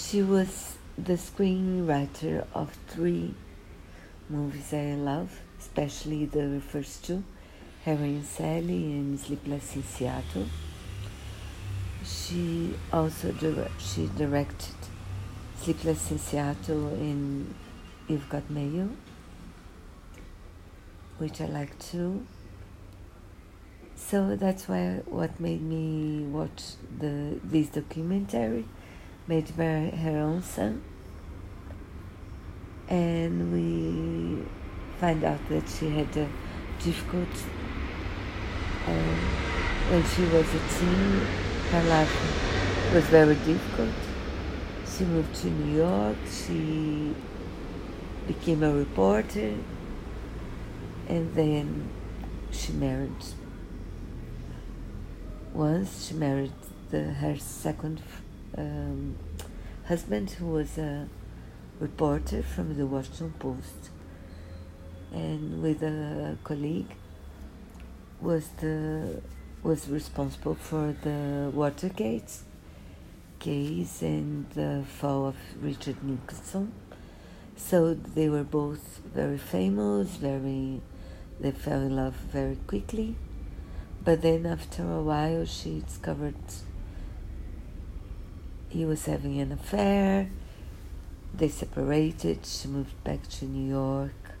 [0.00, 3.34] She was the screenwriter of three
[4.28, 7.22] movies I love, especially the first two,
[7.84, 10.46] Harry and Sally and Sleepless in Seattle.
[12.04, 13.32] She also
[13.78, 14.74] she directed
[15.60, 17.54] Sleepless in Seattle and
[18.08, 18.88] You've Got Mail,
[21.18, 22.26] which I like too.
[23.96, 26.62] So that's why what made me watch
[26.98, 28.64] the this documentary,
[29.30, 30.82] made by her own son,
[32.88, 34.44] and we
[35.00, 36.28] find out that she had a
[36.82, 37.34] difficult
[38.88, 39.18] uh,
[39.90, 41.20] when she was a teen.
[41.70, 44.00] Her life was very difficult.
[44.92, 46.16] She moved to New York.
[46.28, 47.14] She
[48.26, 49.54] became a reporter,
[51.06, 51.88] and then
[52.50, 53.22] she married
[55.54, 56.52] once she married
[56.90, 58.02] the, her second
[58.60, 59.16] um,
[59.86, 61.08] husband, who was a
[61.78, 63.90] reporter from the Washington Post,
[65.12, 66.94] and with a colleague
[68.20, 69.22] was the
[69.62, 72.32] was responsible for the Watergate
[73.38, 76.72] case and the fall of Richard Nixon.
[77.56, 80.80] So they were both very famous, very
[81.38, 83.16] they fell in love very quickly
[84.02, 86.34] but then after a while, she discovered
[88.70, 90.30] he was having an affair.
[91.34, 92.46] They separated.
[92.46, 94.32] She moved back to New York.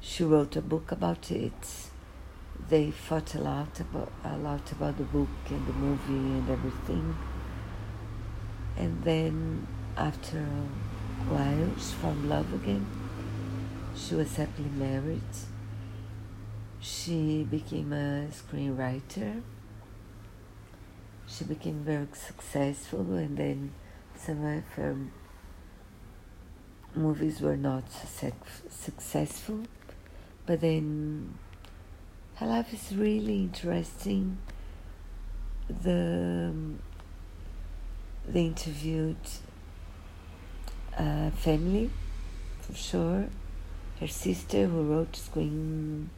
[0.00, 1.52] She wrote a book about it.
[2.70, 7.16] They fought a lot about a lot about the book and the movie and everything.
[8.78, 12.86] And then after a while, she found love again.
[13.94, 15.20] She was happily married
[16.86, 19.42] she became a screenwriter.
[21.26, 23.72] She became very successful, and then
[24.16, 24.96] some of her
[26.94, 27.84] movies were not
[28.70, 29.62] successful.
[30.46, 31.34] But then
[32.36, 34.38] her life is really interesting.
[35.68, 36.78] The um,
[38.28, 39.16] they interviewed
[40.96, 41.90] a family,
[42.60, 43.26] for sure.
[44.00, 46.10] Her sister, who wrote screen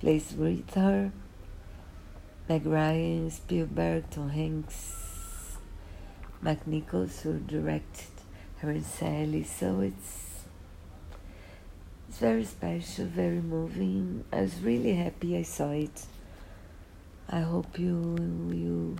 [0.00, 1.12] plays with her.
[2.50, 5.56] Meg Ryan, Spielberg, Tom Hanks,
[6.42, 8.10] Mike Nichols, who directed
[8.56, 9.44] her and Sally.
[9.44, 10.46] So it's
[12.08, 14.24] it's very special, very moving.
[14.32, 16.06] I was really happy I saw it.
[17.28, 18.16] I hope you
[18.50, 18.96] you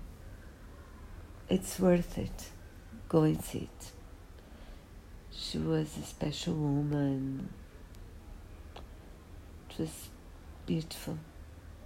[1.48, 2.50] it's worth it.
[3.08, 3.90] Go and see it.
[5.32, 7.48] She was a special woman.
[9.76, 10.10] Just
[10.66, 11.18] beautiful.